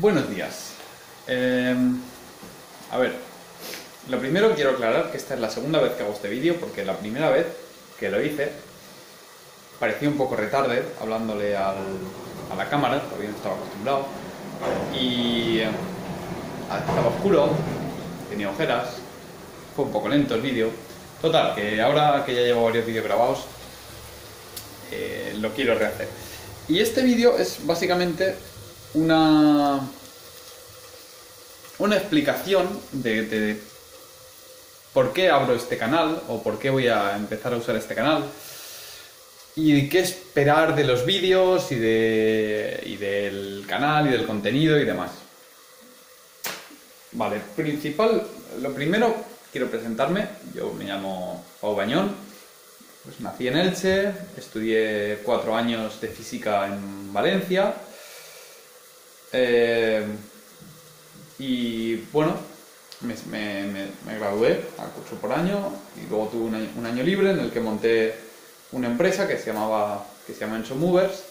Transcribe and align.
Buenos 0.00 0.28
días. 0.28 0.70
Eh, 1.28 1.74
a 2.90 2.98
ver, 2.98 3.12
lo 4.08 4.18
primero 4.18 4.54
quiero 4.54 4.70
aclarar 4.70 5.10
que 5.10 5.16
esta 5.16 5.34
es 5.34 5.40
la 5.40 5.50
segunda 5.50 5.80
vez 5.80 5.92
que 5.92 6.02
hago 6.02 6.12
este 6.12 6.28
vídeo 6.28 6.56
porque 6.56 6.84
la 6.84 6.96
primera 6.96 7.30
vez 7.30 7.46
que 7.98 8.10
lo 8.10 8.22
hice 8.22 8.50
parecía 9.78 10.08
un 10.08 10.16
poco 10.16 10.36
retarde 10.36 10.82
hablándole 11.00 11.56
al- 11.56 11.98
a 12.52 12.56
la 12.56 12.68
cámara, 12.68 13.00
todavía 13.00 13.30
no 13.30 13.36
estaba 13.36 13.54
acostumbrado, 13.56 14.06
y 14.98 15.58
eh, 15.60 15.68
estaba 16.78 17.08
oscuro, 17.08 17.50
tenía 18.30 18.50
ojeras, 18.50 18.88
fue 19.74 19.84
un 19.86 19.92
poco 19.92 20.08
lento 20.08 20.34
el 20.34 20.40
vídeo. 20.42 20.70
Total, 21.20 21.54
que 21.54 21.80
ahora 21.80 22.22
que 22.26 22.34
ya 22.34 22.42
llevo 22.42 22.64
varios 22.64 22.84
vídeos 22.86 23.04
grabados, 23.04 23.40
eh, 24.90 25.34
lo 25.40 25.52
quiero 25.54 25.74
rehacer. 25.74 26.08
Y 26.68 26.80
este 26.80 27.02
vídeo 27.02 27.38
es 27.38 27.64
básicamente 27.66 28.36
una 28.94 29.80
una 31.78 31.96
explicación 31.96 32.68
de, 32.92 33.60
por 34.92 35.12
qué 35.12 35.28
abro 35.28 35.54
este 35.54 35.76
canal 35.76 36.22
o 36.28 36.42
por 36.42 36.58
qué 36.58 36.70
voy 36.70 36.88
a 36.88 37.16
empezar 37.16 37.52
a 37.52 37.56
usar 37.56 37.76
este 37.76 37.94
canal 37.94 38.24
y 39.56 39.88
qué 39.88 40.00
esperar 40.00 40.74
de 40.74 40.84
los 40.84 41.04
vídeos 41.04 41.70
y, 41.72 41.76
de, 41.76 42.82
y 42.86 42.96
del 42.96 43.64
canal 43.68 44.06
y 44.06 44.10
del 44.10 44.26
contenido 44.26 44.78
y 44.78 44.84
demás. 44.84 45.10
Vale, 47.12 47.40
principal, 47.54 48.26
lo 48.60 48.74
primero 48.74 49.14
quiero 49.52 49.68
presentarme, 49.68 50.26
yo 50.54 50.72
me 50.72 50.84
llamo 50.84 51.44
Pau 51.60 51.76
Bañón, 51.76 52.12
pues 53.04 53.20
nací 53.20 53.46
en 53.46 53.56
Elche, 53.56 54.12
estudié 54.36 55.20
cuatro 55.22 55.54
años 55.54 56.00
de 56.00 56.08
física 56.08 56.66
en 56.66 57.12
Valencia. 57.12 57.74
Eh, 59.36 60.06
y 61.40 61.96
bueno, 62.12 62.36
me, 63.00 64.16
gradué 64.16 64.64
al 64.78 64.90
curso 64.90 65.16
por 65.16 65.32
año 65.32 65.72
y 66.00 66.08
luego 66.08 66.28
tuve 66.28 66.44
un 66.44 66.86
año, 66.86 67.02
libre 67.02 67.32
en 67.32 67.40
el 67.40 67.50
que 67.50 67.58
monté 67.58 68.14
una 68.70 68.86
empresa 68.86 69.26
que 69.26 69.36
se 69.36 69.46
llamaba 69.52 70.06
que 70.24 70.34
se 70.34 70.40
llama 70.40 70.56
Enso 70.56 70.76
Movers. 70.76 71.24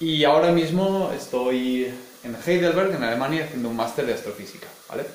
Y 0.00 0.24
ahora 0.24 0.50
mismo 0.50 1.12
estoy 1.16 1.94
en 2.24 2.36
Heidelberg, 2.44 2.92
en 2.92 3.04
Alemania, 3.04 3.44
haciendo 3.44 3.68
un 3.68 3.76
máster 3.76 4.06
de 4.06 4.14
astrofísica, 4.14 4.66
¿vale? 4.88 5.06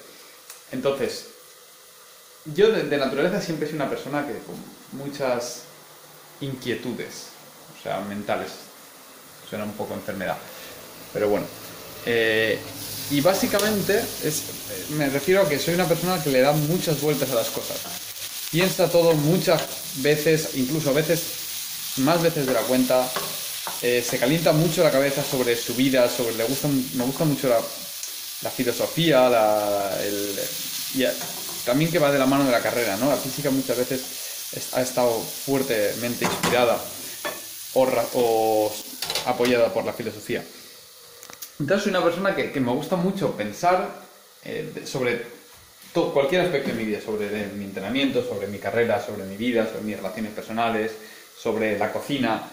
Entonces, 0.72 1.28
yo 2.46 2.72
de, 2.72 2.84
de 2.84 2.98
naturaleza 2.98 3.42
siempre 3.42 3.68
soy 3.68 3.76
una 3.76 3.90
persona 3.90 4.26
que 4.26 4.34
con 4.40 4.56
muchas 4.94 5.64
inquietudes, 6.40 7.28
o 7.78 7.84
sea, 7.84 8.00
mentales. 8.00 8.52
Suena 9.50 9.66
un 9.66 9.74
poco 9.74 9.94
enfermedad, 9.94 10.38
pero 11.14 11.30
bueno. 11.30 11.46
Eh, 12.06 12.60
y 13.12 13.22
básicamente 13.22 14.04
es, 14.24 14.42
me 14.92 15.10
refiero 15.10 15.42
a 15.44 15.50
que 15.50 15.60
soy 15.60 15.76
una 15.76 15.88
persona 15.88 16.22
que 16.24 16.30
le 16.32 16.42
da 16.42 16.52
muchas 16.54 17.00
vueltas 17.02 17.30
a 17.32 17.36
las 17.36 17.48
cosas. 17.50 17.78
Piensa 18.52 18.90
todo 18.90 19.14
muchas 19.14 19.62
veces, 19.98 20.50
incluso 20.56 20.90
a 20.90 20.94
veces, 20.94 21.22
más 21.98 22.22
veces 22.22 22.46
de 22.46 22.54
la 22.54 22.62
cuenta. 22.62 23.08
Eh, 23.82 24.04
se 24.08 24.18
calienta 24.18 24.52
mucho 24.52 24.84
la 24.84 24.92
cabeza 24.92 25.24
sobre 25.24 25.56
su 25.56 25.74
vida, 25.76 26.10
sobre 26.10 26.36
le 26.36 26.44
gusta, 26.46 26.68
me 26.68 27.04
gusta 27.06 27.24
mucho 27.26 27.50
la, 27.50 27.60
filosofía, 28.50 29.30
también 31.66 31.90
que 31.92 32.00
va 32.00 32.12
de 32.12 32.20
la 32.20 32.26
mano 32.26 32.46
de 32.46 32.52
la 32.52 32.62
carrera, 32.62 32.98
¿no? 32.98 33.10
La 33.10 33.16
física 33.18 33.50
muchas 33.52 33.78
veces 33.78 34.02
es- 34.56 34.74
ha 34.74 34.82
estado 34.82 35.18
fuertemente 35.20 36.26
inspirada 36.26 36.78
o, 37.74 37.86
ra- 37.86 38.06
o 38.14 38.72
apoyada 39.26 39.74
por 39.74 39.86
la 39.86 39.94
filosofía. 39.94 40.44
Entonces 41.60 41.84
soy 41.84 41.92
una 41.92 42.04
persona 42.04 42.36
que, 42.36 42.60
me 42.60 42.72
gusta 42.72 42.96
mucho 42.96 43.36
pensar 43.38 43.90
eh, 44.44 44.84
sobre 44.86 45.22
cualquier 45.94 46.42
aspecto 46.42 46.70
de 46.70 46.76
mi 46.76 46.86
vida, 46.86 47.00
sobre 47.00 47.30
mi 47.56 47.66
entrenamiento, 47.66 48.24
sobre 48.24 48.48
mi 48.48 48.58
carrera, 48.58 49.02
sobre 49.04 49.26
mi 49.26 49.38
vida, 49.38 49.68
sobre 49.68 49.84
mis 49.84 49.98
relaciones 49.98 50.34
personales, 50.34 50.92
sobre 51.38 51.78
la 51.78 51.92
cocina, 51.92 52.44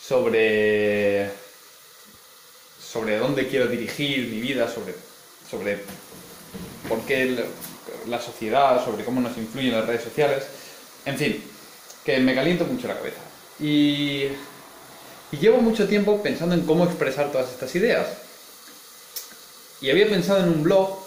sobre 0.00 1.30
sobre 2.94 3.18
dónde 3.18 3.48
quiero 3.48 3.66
dirigir 3.66 4.28
mi 4.28 4.40
vida, 4.40 4.68
sobre, 4.68 4.94
sobre 5.50 5.78
por 6.88 7.00
qué 7.00 7.44
la 8.06 8.20
sociedad, 8.20 8.84
sobre 8.84 9.04
cómo 9.04 9.20
nos 9.20 9.36
influyen 9.36 9.72
las 9.72 9.84
redes 9.84 10.04
sociales. 10.04 10.44
En 11.04 11.16
fin, 11.16 11.42
que 12.04 12.20
me 12.20 12.36
caliento 12.36 12.64
mucho 12.66 12.86
la 12.86 12.94
cabeza. 12.94 13.20
Y 13.58 14.28
llevo 15.32 15.58
mucho 15.58 15.88
tiempo 15.88 16.22
pensando 16.22 16.54
en 16.54 16.64
cómo 16.64 16.84
expresar 16.84 17.32
todas 17.32 17.50
estas 17.50 17.74
ideas. 17.74 18.06
Y 19.84 19.90
había 19.90 20.08
pensado 20.08 20.42
en 20.42 20.48
un 20.48 20.62
blog, 20.62 20.98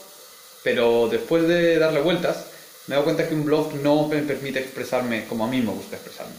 pero 0.63 1.09
después 1.09 1.47
de 1.47 1.79
darle 1.79 1.99
vueltas, 1.99 2.45
me 2.85 2.93
he 2.93 2.95
dado 2.95 3.05
cuenta 3.05 3.27
que 3.27 3.33
un 3.33 3.43
blog 3.43 3.73
no 3.73 4.07
me 4.07 4.21
permite 4.21 4.59
expresarme 4.59 5.25
como 5.25 5.45
a 5.45 5.47
mí 5.47 5.61
me 5.61 5.71
gusta 5.71 5.95
expresarme. 5.95 6.35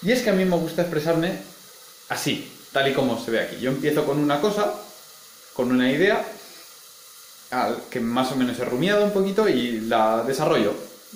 Y 0.00 0.12
es 0.12 0.22
que 0.22 0.30
a 0.30 0.32
mí 0.32 0.46
me 0.46 0.56
gusta 0.56 0.80
expresarme 0.80 1.36
así, 2.08 2.50
tal 2.72 2.88
y 2.88 2.94
como 2.94 3.22
se 3.22 3.32
ve 3.32 3.40
aquí. 3.40 3.58
Yo 3.60 3.70
empiezo 3.70 4.06
con 4.06 4.18
una 4.18 4.40
cosa, 4.40 4.72
con 5.52 5.70
una 5.70 5.92
idea, 5.92 6.24
que 7.90 8.00
más 8.00 8.32
o 8.32 8.36
menos 8.36 8.58
he 8.58 8.64
rumiado 8.64 9.04
un 9.04 9.12
poquito 9.12 9.46
y 9.46 9.80
la 9.80 10.24
desarrollo. 10.26 10.72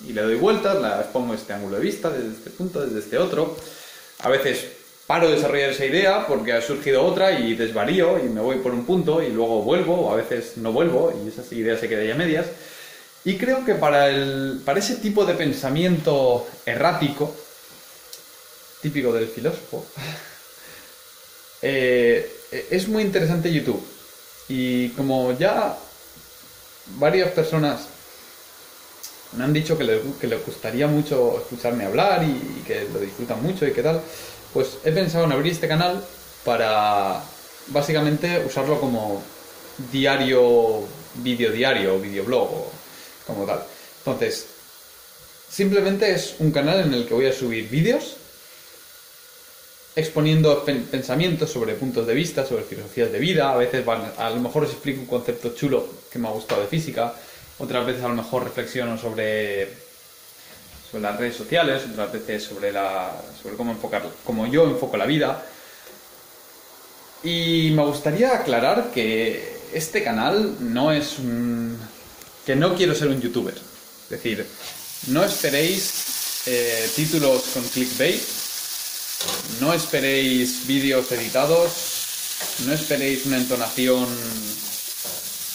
Y 0.07 0.13
le 0.13 0.21
doy 0.21 0.35
vueltas, 0.35 0.79
la 0.79 1.01
expongo 1.01 1.33
este 1.33 1.55
ángulo 1.55 1.77
de 1.77 1.83
vista, 1.83 2.11
desde 2.11 2.37
este 2.37 2.51
punto, 2.51 2.85
desde 2.85 2.99
este 2.99 3.17
otro. 3.17 3.57
A 4.19 4.29
veces 4.29 4.67
paro 5.07 5.29
de 5.29 5.37
desarrollar 5.37 5.71
esa 5.71 5.85
idea 5.85 6.27
porque 6.27 6.53
ha 6.53 6.61
surgido 6.61 7.05
otra 7.05 7.39
y 7.39 7.55
desvarío 7.55 8.19
y 8.19 8.29
me 8.29 8.41
voy 8.41 8.57
por 8.57 8.73
un 8.73 8.85
punto 8.85 9.23
y 9.23 9.29
luego 9.29 9.63
vuelvo, 9.63 9.95
o 9.95 10.13
a 10.13 10.17
veces 10.17 10.57
no 10.57 10.73
vuelvo 10.73 11.13
y 11.25 11.29
esa 11.29 11.43
idea 11.55 11.79
se 11.79 11.89
queda 11.89 12.05
ya 12.05 12.15
medias. 12.15 12.47
Y 13.25 13.37
creo 13.39 13.65
que 13.65 13.75
para, 13.75 14.09
el, 14.09 14.61
para 14.65 14.79
ese 14.79 14.97
tipo 14.97 15.25
de 15.25 15.35
pensamiento 15.35 16.47
errático, 16.65 17.35
típico 18.83 19.13
del 19.13 19.27
filósofo, 19.29 19.85
eh, 21.63 22.31
es 22.71 22.89
muy 22.89 23.03
interesante 23.03 23.53
YouTube. 23.53 23.85
Y 24.49 24.91
como 24.91 25.37
ya 25.37 25.77
varias 26.99 27.31
personas 27.33 27.89
me 29.37 29.45
han 29.45 29.53
dicho 29.53 29.77
que 29.77 29.85
les, 29.85 30.01
que 30.21 30.27
les 30.27 30.45
gustaría 30.45 30.87
mucho 30.87 31.39
escucharme 31.41 31.85
hablar 31.85 32.23
y, 32.25 32.63
que 32.67 32.87
lo 32.93 33.01
disfrutan 33.01 33.43
mucho 33.43 33.67
y 33.67 33.73
qué 33.73 33.83
tal, 33.83 34.01
pues 34.53 34.79
he 34.85 34.93
pensado 34.93 35.25
en 35.25 35.33
abrir 35.33 35.53
este 35.53 35.69
canal 35.69 36.03
para 36.45 37.23
básicamente 37.69 38.43
usarlo 38.47 38.81
como 38.81 39.23
diario, 39.93 40.85
vídeo 41.17 41.53
diario 41.53 41.97
o 41.97 41.99
videoblog 42.01 42.51
o 42.51 42.73
como 43.27 43.45
tal. 43.45 43.63
Entonces, 43.99 44.47
simplemente 45.51 46.11
es 46.13 46.37
un 46.39 46.51
canal 46.53 46.81
en 46.81 46.95
el 46.95 47.07
que 47.07 47.15
voy 47.15 47.27
a 47.27 47.33
subir 47.33 47.69
vídeos 47.69 48.17
exponiendo 49.97 50.63
pen- 50.65 50.85
pensamientos 50.91 51.51
sobre 51.51 51.75
puntos 51.75 52.07
de 52.07 52.15
vista, 52.15 52.45
sobre 52.47 52.65
filosofías 52.65 53.11
de 53.11 53.19
vida. 53.19 53.51
A 53.53 53.57
veces 53.57 53.85
van- 53.85 54.13
a 54.19 54.31
lo 54.31 54.37
mejor 54.41 54.65
os 54.65 54.71
explico 54.71 55.01
un 55.01 55.07
concepto 55.07 55.55
chulo 55.55 55.89
que 56.13 56.19
me 56.19 56.29
ha 56.29 56.33
gustado 56.33 56.61
de 56.61 56.69
física. 56.69 57.15
Otras 57.59 57.87
veces 57.87 58.05
a 58.05 58.09
lo 58.09 58.15
mejor 58.15 58.45
reflexiono 58.45 58.99
sobre, 58.99 59.69
las 60.93 61.17
redes 61.19 61.37
sociales, 61.37 61.83
otras 61.91 62.13
veces 62.13 62.45
sobre, 62.45 62.73
la, 62.73 63.13
sobre 63.43 63.57
cómo 63.57 63.73
enfocar, 63.73 64.09
cómo 64.25 64.47
yo 64.47 64.65
enfoco 64.65 64.97
la 64.97 65.07
vida. 65.07 65.43
Y 67.23 67.71
me 67.75 67.85
gustaría 67.85 68.35
aclarar 68.35 68.91
que 68.93 69.57
este 69.73 70.05
canal 70.05 70.57
no 70.61 70.93
es 70.93 71.19
un... 71.19 71.79
que 72.45 72.57
no 72.57 72.75
quiero 72.75 72.95
ser 72.95 73.09
un 73.09 73.21
youtuber. 73.21 73.55
Es 73.55 74.11
decir, 74.11 74.47
no 75.09 75.25
esperéis 75.25 76.43
eh, 76.47 76.89
títulos 76.95 77.43
con 77.55 77.63
clickbait, 77.65 78.21
no 79.61 79.73
esperéis 79.73 80.67
vídeos 80.67 81.11
editados, 81.11 81.73
no 82.67 82.73
esperéis 82.73 83.27
una 83.27 83.39
entonación 83.39 84.07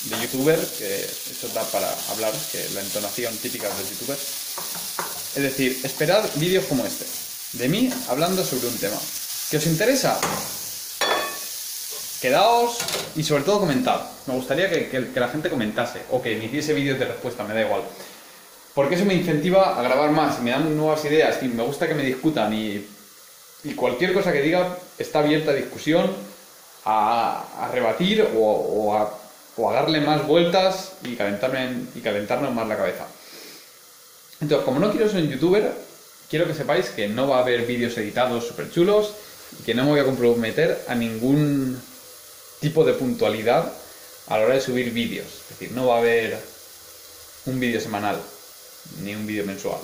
de 0.06 0.20
youtuber, 0.22 0.60
que 0.78 1.04
eso 1.06 1.48
da 1.54 1.64
para 1.66 1.88
hablar, 2.12 2.34
que 2.52 2.64
la 2.74 2.82
entonación 2.82 3.36
típica 3.38 3.68
de 3.70 3.90
youtuber. 3.90 4.18
Es 4.18 5.44
decir, 5.44 5.80
esperad 5.84 6.24
vídeos 6.36 6.66
como 6.66 6.86
este, 6.86 7.06
de 7.54 7.70
mí 7.70 7.90
hablando 8.10 8.44
sobre 8.44 8.68
un 8.68 8.78
tema. 8.78 8.98
¿Que 9.50 9.58
os 9.58 9.66
interesa? 9.68 10.20
Quedaos 12.22 12.78
y 13.16 13.24
sobre 13.24 13.44
todo 13.44 13.60
comentad. 13.62 14.02
Me 14.28 14.36
gustaría 14.36 14.70
que, 14.70 14.90
que- 14.90 15.20
la 15.20 15.30
gente 15.30 15.50
comentase 15.50 16.02
o 16.12 16.22
que 16.22 16.36
me 16.36 16.46
hiciese 16.46 16.74
vídeos 16.74 17.00
de 17.00 17.06
respuesta, 17.06 17.44
me 17.44 17.54
da 17.54 17.62
igual. 17.62 17.82
Porque 18.76 18.96
eso 18.96 19.06
me 19.06 19.16
incentiva 19.16 19.78
a 19.78 19.82
grabar 19.84 20.12
más 20.12 20.40
me 20.40 20.52
dan 20.52 20.78
nuevas 20.78 21.04
ideas 21.06 21.38
y 21.42 21.48
me 21.48 21.64
gusta 21.64 21.88
que 21.88 21.94
me 21.96 22.04
discutan 22.04 22.54
y, 22.54 22.86
y 23.64 23.74
cualquier 23.74 24.14
cosa 24.14 24.32
que 24.32 24.42
diga 24.42 24.78
está 24.98 25.20
abierta 25.20 25.52
a 25.52 25.56
discusión, 25.56 26.10
a, 26.86 27.44
a 27.60 27.68
rebatir 27.70 28.22
o, 28.36 28.40
o 28.40 28.96
a, 28.96 29.20
o 29.58 29.70
a 29.70 29.74
darle 29.74 30.02
más 30.02 30.26
vueltas 30.26 30.94
y, 31.04 31.16
calentarme, 31.16 31.86
y 31.96 32.00
calentarnos 32.00 32.54
más 32.54 32.68
la 32.68 32.78
cabeza. 32.78 33.06
Entonces, 34.40 34.66
como 34.66 34.80
no 34.80 34.92
quiero 34.92 35.10
ser 35.10 35.22
un 35.22 35.30
youtuber, 35.30 35.72
quiero 36.30 36.48
que 36.48 36.54
sepáis 36.54 36.88
que 36.90 37.08
no 37.08 37.28
va 37.28 37.38
a 37.38 37.42
haber 37.42 37.66
vídeos 37.66 37.98
editados 37.98 38.48
súper 38.48 38.72
chulos 38.72 39.14
y 39.60 39.64
que 39.64 39.76
no 39.76 39.84
me 39.84 39.92
voy 39.92 40.00
a 40.00 40.06
comprometer 40.06 40.86
a 40.88 40.96
ningún 40.96 41.80
tipo 42.60 42.84
de 42.84 42.94
puntualidad 42.94 43.72
a 44.28 44.38
la 44.38 44.46
hora 44.46 44.56
de 44.56 44.62
subir 44.62 44.92
vídeos. 44.92 45.28
Es 45.28 45.50
decir, 45.50 45.72
no 45.76 45.88
va 45.88 45.96
a 45.96 46.00
haber 46.00 46.40
un 47.46 47.60
vídeo 47.60 47.82
semanal 47.82 48.18
ni 49.04 49.14
un 49.16 49.28
vídeo 49.28 49.46
mensual. 49.46 49.80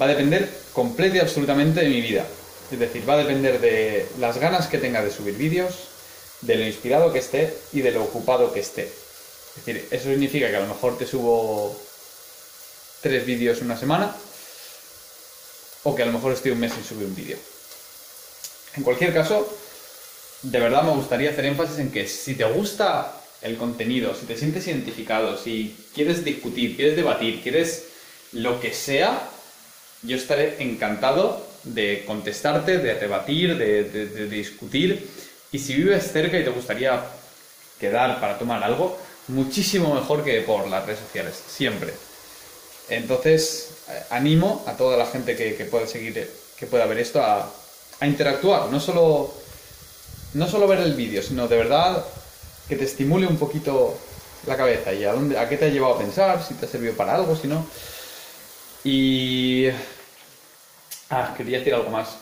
Va 0.00 0.06
a 0.06 0.08
depender 0.08 0.50
completa 0.72 1.16
y 1.16 1.20
absolutamente 1.20 1.80
de 1.80 1.88
mi 1.88 2.00
vida. 2.00 2.26
Es 2.70 2.78
decir, 2.78 3.08
va 3.08 3.14
a 3.14 3.18
depender 3.18 3.60
de 3.60 4.06
las 4.18 4.38
ganas 4.38 4.66
que 4.66 4.78
tenga 4.78 5.02
de 5.02 5.10
subir 5.10 5.36
vídeos, 5.36 5.74
de 6.42 6.56
lo 6.56 6.66
inspirado 6.66 7.12
que 7.12 7.20
esté 7.20 7.56
y 7.72 7.80
de 7.80 7.92
lo 7.92 8.04
ocupado 8.04 8.52
que 8.52 8.60
esté. 8.60 8.84
Es 8.84 9.64
decir, 9.64 9.88
eso 9.90 10.10
significa 10.10 10.50
que 10.50 10.56
a 10.56 10.60
lo 10.60 10.68
mejor 10.68 10.98
te 10.98 11.06
subo 11.06 11.78
tres 13.00 13.24
vídeos 13.24 13.62
una 13.62 13.76
semana 13.76 14.14
o 15.84 15.94
que 15.94 16.02
a 16.02 16.06
lo 16.06 16.12
mejor 16.12 16.32
estoy 16.32 16.52
un 16.52 16.60
mes 16.60 16.72
sin 16.72 16.84
subir 16.84 17.06
un 17.06 17.14
vídeo. 17.14 17.38
En 18.76 18.82
cualquier 18.82 19.14
caso, 19.14 19.48
de 20.42 20.60
verdad 20.60 20.82
me 20.82 20.92
gustaría 20.92 21.30
hacer 21.30 21.46
énfasis 21.46 21.78
en 21.78 21.90
que 21.90 22.06
si 22.06 22.34
te 22.34 22.44
gusta 22.44 23.20
el 23.42 23.56
contenido, 23.56 24.14
si 24.14 24.26
te 24.26 24.36
sientes 24.36 24.66
identificado, 24.66 25.36
si 25.36 25.76
quieres 25.94 26.24
discutir, 26.24 26.76
quieres 26.76 26.96
debatir, 26.96 27.42
quieres 27.42 27.84
lo 28.32 28.60
que 28.60 28.72
sea, 28.72 29.28
yo 30.02 30.16
estaré 30.16 30.56
encantado 30.62 31.46
de 31.64 32.04
contestarte, 32.06 32.78
de 32.78 32.94
rebatir, 32.94 33.56
de, 33.56 34.28
discutir. 34.28 35.06
Y 35.52 35.58
si 35.58 35.74
vives 35.74 36.10
cerca 36.12 36.38
y 36.38 36.44
te 36.44 36.50
gustaría 36.50 37.02
quedar 37.78 38.20
para 38.20 38.38
tomar 38.38 38.62
algo, 38.62 38.98
muchísimo 39.28 39.94
mejor 39.94 40.24
que 40.24 40.40
por 40.42 40.66
las 40.68 40.84
redes 40.86 41.00
sociales, 41.00 41.42
siempre. 41.46 41.92
Entonces, 42.88 43.70
eh, 43.88 44.02
animo 44.10 44.64
a 44.66 44.72
toda 44.72 44.96
la 44.96 45.06
gente 45.06 45.36
que, 45.36 45.52
pueda 45.64 45.86
seguir, 45.86 46.30
que 46.58 46.66
pueda 46.66 46.86
ver 46.86 46.98
esto 46.98 47.22
a, 47.22 47.50
a 48.00 48.06
interactuar, 48.06 48.70
no 48.70 48.80
solo, 48.80 49.34
no 50.34 50.48
solo 50.48 50.68
ver 50.68 50.80
el 50.80 50.94
vídeo, 50.94 51.22
sino 51.22 51.48
de 51.48 51.56
verdad 51.56 52.04
que 52.68 52.76
te 52.76 52.84
estimule 52.84 53.26
un 53.26 53.38
poquito 53.38 53.96
la 54.46 54.56
cabeza 54.56 54.92
y 54.92 55.04
a, 55.04 55.12
dónde, 55.12 55.38
a 55.38 55.48
qué 55.48 55.56
te 55.56 55.66
ha 55.66 55.68
llevado 55.68 55.94
a 55.94 55.98
pensar, 55.98 56.42
si 56.42 56.54
te 56.54 56.66
ha 56.66 56.68
servido 56.68 56.94
para 56.94 57.14
algo, 57.14 57.36
si 57.36 57.48
no. 57.48 57.66
Y... 58.84 59.68
Ah, 61.10 61.34
quería 61.36 61.58
decir 61.58 61.74
algo 61.74 61.90
más. 61.90 62.16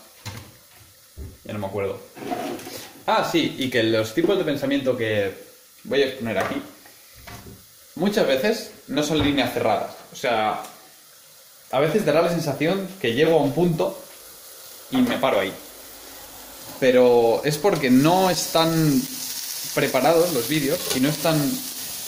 Ya 1.44 1.52
no 1.52 1.58
me 1.58 1.66
acuerdo. 1.66 1.98
Ah, 3.06 3.28
sí, 3.30 3.54
y 3.58 3.68
que 3.68 3.82
los 3.82 4.14
tipos 4.14 4.38
de 4.38 4.44
pensamiento 4.44 4.96
que 4.96 5.32
voy 5.84 6.02
a 6.02 6.06
exponer 6.06 6.38
aquí, 6.38 6.56
muchas 7.96 8.26
veces 8.26 8.70
no 8.88 9.02
son 9.02 9.18
líneas 9.18 9.52
cerradas. 9.52 9.92
O 10.12 10.16
sea, 10.16 10.62
a 11.70 11.80
veces 11.80 12.06
dará 12.06 12.22
la 12.22 12.30
sensación 12.30 12.88
que 13.00 13.12
llego 13.12 13.38
a 13.38 13.42
un 13.42 13.52
punto 13.52 14.02
y 14.90 14.96
me 14.98 15.18
paro 15.18 15.40
ahí. 15.40 15.52
Pero 16.80 17.42
es 17.44 17.58
porque 17.58 17.90
no 17.90 18.30
están 18.30 19.02
preparados 19.74 20.32
los 20.32 20.48
vídeos 20.48 20.78
y 20.96 21.00
no 21.00 21.08
están 21.08 21.38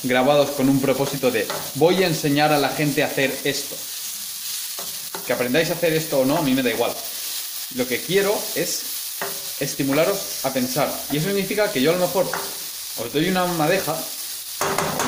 grabados 0.02 0.50
con 0.50 0.68
un 0.68 0.80
propósito 0.80 1.30
de 1.30 1.46
voy 1.74 2.02
a 2.04 2.06
enseñar 2.06 2.52
a 2.52 2.58
la 2.58 2.70
gente 2.70 3.02
a 3.02 3.06
hacer 3.06 3.36
esto. 3.44 3.76
Que 5.26 5.32
aprendáis 5.32 5.70
a 5.70 5.74
hacer 5.74 5.92
esto 5.92 6.20
o 6.20 6.24
no, 6.24 6.38
a 6.38 6.42
mí 6.42 6.54
me 6.54 6.62
da 6.62 6.70
igual. 6.70 6.92
Lo 7.74 7.86
que 7.86 8.00
quiero 8.00 8.34
es 8.54 8.95
estimularos 9.60 10.44
a 10.44 10.52
pensar. 10.52 10.88
Y 11.10 11.16
eso 11.16 11.28
significa 11.28 11.70
que 11.72 11.82
yo 11.82 11.90
a 11.90 11.94
lo 11.94 12.00
mejor 12.00 12.26
os 12.26 13.12
doy 13.12 13.28
una 13.28 13.44
madeja, 13.46 13.96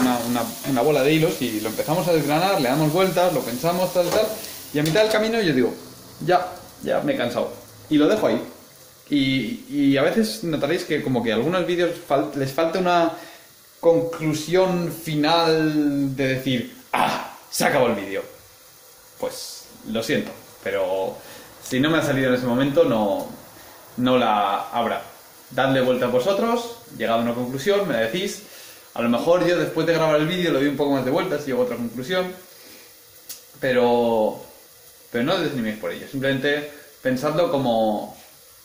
una, 0.00 0.42
una 0.68 0.82
bola 0.82 1.02
de 1.02 1.12
hilos, 1.12 1.40
y 1.40 1.60
lo 1.60 1.68
empezamos 1.68 2.06
a 2.08 2.12
desgranar, 2.12 2.60
le 2.60 2.68
damos 2.68 2.92
vueltas, 2.92 3.32
lo 3.32 3.40
pensamos, 3.40 3.92
tal, 3.92 4.08
tal, 4.10 4.26
y 4.72 4.78
a 4.78 4.82
mitad 4.82 5.02
del 5.02 5.12
camino 5.12 5.40
yo 5.40 5.54
digo, 5.54 5.74
ya, 6.24 6.52
ya 6.82 7.00
me 7.00 7.14
he 7.14 7.16
cansado. 7.16 7.52
Y 7.88 7.96
lo 7.96 8.06
dejo 8.06 8.26
ahí. 8.26 8.42
Y, 9.10 9.96
a 9.96 10.02
veces 10.02 10.44
notaréis 10.44 10.84
que 10.84 11.02
como 11.02 11.22
que 11.22 11.32
a 11.32 11.36
algunos 11.36 11.66
vídeos 11.66 11.92
les 12.36 12.52
falta 12.52 12.78
una 12.78 13.12
conclusión 13.80 14.92
final 14.92 16.14
de 16.14 16.26
decir, 16.26 16.76
ah, 16.92 17.34
se 17.50 17.64
acabó 17.64 17.86
el 17.86 17.94
vídeo. 17.94 18.22
Pues 19.18 19.64
lo 19.90 20.02
siento, 20.02 20.30
pero 20.62 21.16
si 21.66 21.80
no 21.80 21.90
me 21.90 21.98
ha 21.98 22.02
salido 22.02 22.28
en 22.28 22.34
ese 22.34 22.46
momento 22.46 22.84
no, 22.84 23.28
no 23.98 24.16
la 24.16 24.68
habrá. 24.70 25.02
Dadle 25.50 25.80
vuelta 25.80 26.06
a 26.06 26.08
vosotros, 26.08 26.78
llegado 26.96 27.20
a 27.20 27.22
una 27.22 27.34
conclusión, 27.34 27.86
me 27.86 27.96
decís. 27.96 28.42
A 28.94 29.02
lo 29.02 29.08
mejor 29.08 29.46
yo 29.46 29.58
después 29.58 29.86
de 29.86 29.92
grabar 29.92 30.16
el 30.16 30.26
vídeo 30.26 30.50
lo 30.52 30.58
doy 30.58 30.68
un 30.68 30.76
poco 30.76 30.92
más 30.92 31.04
de 31.04 31.10
vueltas 31.10 31.42
y 31.42 31.46
llego 31.46 31.62
a 31.62 31.64
otra 31.64 31.76
conclusión. 31.76 32.32
Pero, 33.60 34.40
pero 35.10 35.24
no 35.24 35.38
desaniméis 35.38 35.78
por 35.78 35.92
ello. 35.92 36.06
Simplemente 36.08 36.70
pensadlo 37.02 37.50
como, 37.50 38.16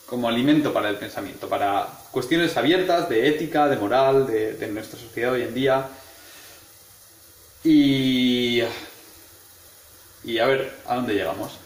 como 0.06 0.28
alimento 0.28 0.72
para 0.72 0.88
el 0.88 0.96
pensamiento, 0.96 1.48
para 1.48 1.86
cuestiones 2.10 2.56
abiertas 2.56 3.08
de 3.08 3.28
ética, 3.28 3.68
de 3.68 3.76
moral, 3.76 4.26
de, 4.26 4.68
nuestra 4.72 4.98
sociedad 4.98 5.32
hoy 5.32 5.42
en 5.42 5.54
día. 5.54 5.88
Y, 7.62 8.62
y 10.24 10.38
a 10.38 10.46
ver 10.46 10.78
a 10.86 10.96
dónde 10.96 11.14
llegamos. 11.14 11.63